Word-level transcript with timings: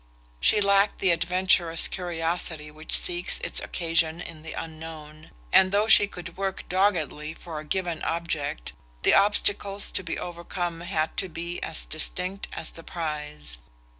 She 0.39 0.61
lacked 0.61 0.97
the 0.97 1.11
adventurous 1.11 1.87
curiosity 1.87 2.71
which 2.71 2.97
seeks 2.97 3.37
its 3.41 3.59
occasion 3.59 4.19
in 4.19 4.41
the 4.41 4.53
unknown; 4.53 5.29
and 5.53 5.71
though 5.71 5.87
she 5.87 6.07
could 6.07 6.37
work 6.37 6.67
doggedly 6.67 7.35
for 7.35 7.59
a 7.59 7.63
given 7.63 8.01
object 8.01 8.73
the 9.03 9.13
obstacles 9.13 9.91
to 9.91 10.01
be 10.01 10.17
overcome 10.17 10.79
had 10.81 11.15
to 11.17 11.29
be 11.29 11.61
as 11.61 11.85
distinct 11.85 12.47
as 12.51 12.71
the 12.71 12.83
prize. 12.83 13.59